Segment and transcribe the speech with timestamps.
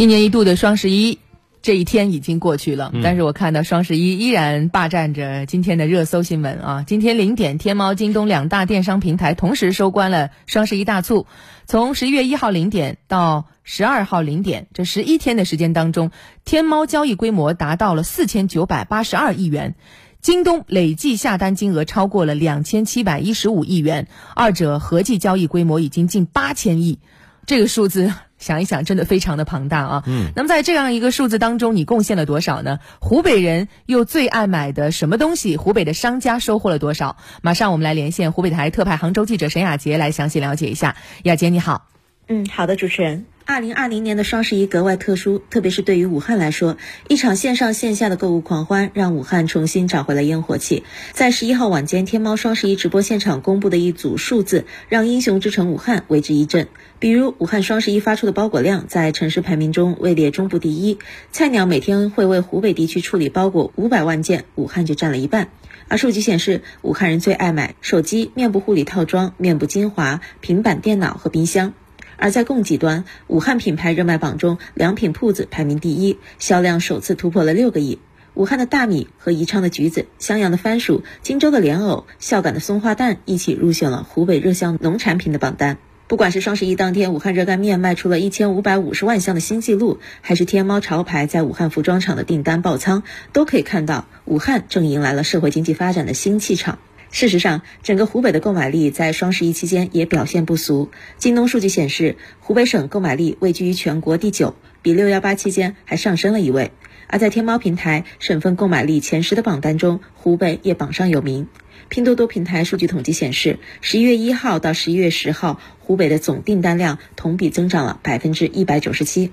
[0.00, 1.18] 一年一度的双十一
[1.60, 6.84] 这一天已经过去了，但是我看到双十一依然霸占着今天的热搜新闻啊！
[6.86, 11.26] 今天零点，天猫、京东两大电商平台同时收官了双十一大促。
[11.66, 16.12] 从十一月一号零点到十二号零点，这十一天的时间当中，
[16.46, 19.74] 天猫交易规模达到了四千九百八十二亿元，
[20.22, 27.00] 京东累计下单金额超过了两千七百一十五亿元，二者合计交易规模已经近八千亿，
[27.44, 28.14] 这个数字。
[28.40, 30.02] 想一想，真的非常的庞大啊！
[30.06, 32.80] 嗯，那么在这样一个数字当中，你贡献了多少呢？
[32.98, 35.56] 湖北人又最爱买的什么东西？
[35.56, 37.18] 湖北的商家收获了多少？
[37.42, 40.96] 马上我们来连线湖北台特派杭州记者沈雅杰来详细了解一下。
[41.22, 41.86] 雅杰你好，
[42.28, 43.26] 嗯，好的，主持人。
[43.52, 46.76] 二零二零年的双十一格外特殊，特别是对于武汉来说，
[47.08, 50.84] 一场线上线下的购物狂欢让武汉重新找回了烟火气。
[51.12, 56.68] 在十一号晚间，天猫双十一直播现场公布的一组数字，让英雄之城武汉为之一振。
[57.00, 61.00] 比如，武汉双十一发出的包裹量在城市排名中位列中部第一，
[61.32, 65.48] 菜鸟每天会为湖北地区处理包裹五百万件，武汉就占了一半。
[65.88, 71.74] 而数据显示，武汉人最爱买手机、面部护理套装、面部精华、平板电脑和冰箱。
[72.20, 77.98] 而在供给端，武汉品牌热卖榜中，良品铺子排名第一，销量首次突破了六个亿。
[78.34, 85.78] 武汉的大米和宜昌的橘子、襄阳的番薯、荆州的莲藕、孝感的松花蛋一起入选了湖北热销农产品的榜单。
[86.08, 96.78] 不管是双十一当天，武汉热干面卖出了一千五百五十万箱的新纪录，还是天猫潮牌在武汉服装厂的订单爆仓，都可以看到武汉正迎来了社会经济发展的新气场。
[97.10, 100.90] 事实上，整个湖北的购买力在双十一期间也表现不俗。
[101.18, 106.70] 京东数据显示，湖北省购买力位居于全国第九，比六幺八期间还上升了一位。
[107.08, 111.48] 而在天猫平台省份购买力前十的榜单中，湖北也榜上有名。
[111.88, 119.32] 拼多多平台数据统计显示，十一月一号到十一月十号，湖北的总订单量同比增长了百分之一百九十七。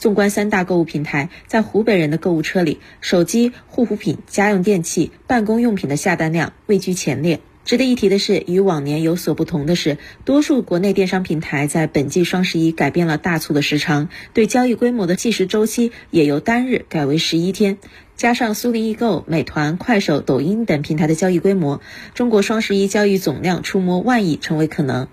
[0.00, 7.40] 纵观三大购物平台，在湖北人的购物车里，手机、护肤品、家用电器、办公用品的下单量位居前列。
[7.70, 17.78] 值得一提的是，与往年有所不同的是，多数国内电商平台在本季双十一改变了大促的时长，对交易规模的计时周期也由单日改为十一天。
[18.16, 21.80] 加上苏宁易购、美团、快手、抖音等平台的交易规模，
[22.12, 25.06] 中国双十一交易总量触摸万亿成为可能。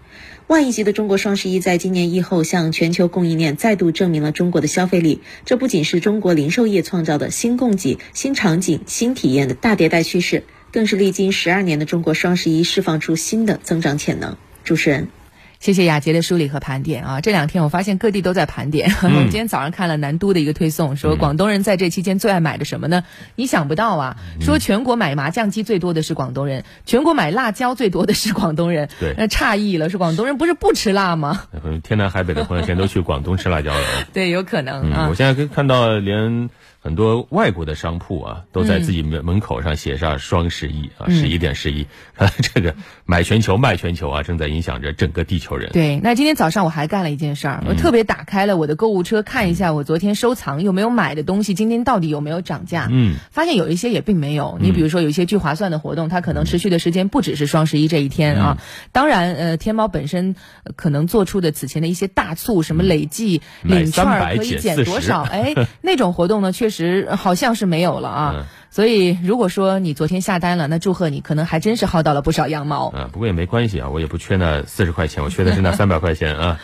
[0.48, 5.22] 万亿级的中国双十一在今年疫后向全球供应链再度证明了中国的消费力。
[5.46, 10.44] 这不仅是中国零售业创造的新供给、新场景、新体验的大迭代趋势，
[10.78, 14.38] 更是历经十二年的中国双十一释放出新的增长潜能。
[14.64, 15.08] 主持人。
[15.60, 17.20] 谢谢雅杰的梳理和盘点啊！
[17.20, 18.94] 这两天我发现各地都在盘点。
[19.02, 23.04] 我们今天早上看了南都的一个推送，说广东人在这期间最爱买的什么呢？
[23.36, 24.18] 你想不到啊！
[24.40, 28.88] 说全国买麻将机最多的是广东人，全国买辣椒最多的是广东人。
[29.00, 31.46] 对，那诧异了，说广东人不是不吃辣吗？
[31.84, 33.84] 天南海北的朋友现在都去广东吃辣椒了。
[34.14, 35.08] 对，有可能啊！
[35.10, 36.52] 我现在可以看到连。
[36.88, 41.86] 很多外国的商铺啊，都在自己门门口上写上“双十一”啊，十一点十一，
[42.54, 42.74] 这个
[43.06, 45.70] 买全球卖全球啊，正在影响着整个地球人。
[45.74, 52.88] 对，那今天早上我还干了一件事儿，我特别打开了我的购物车，看一下我昨天收藏有没有买的东西，今天到底有没有涨价？
[52.90, 54.58] 嗯，发现有一些也并没有。
[54.62, 58.58] 你比如说，有一些聚划算的活动，它可能持续的时间不只是双十一这一天啊。
[58.94, 60.38] 当然，呃，天猫本身
[60.78, 64.06] 可能做出的此前的一些大促，什么累计领券
[64.38, 66.77] 可以减多少， 哎，那种活动呢，确实。
[66.78, 73.10] 实好像是没有了啊，所以如果说你昨天下单了，那祝贺你，可能还真是薅到了不少羊毛啊。
[73.12, 76.60] 不过也没关系啊，我也不缺那四十块钱，我缺的是那三百块钱啊。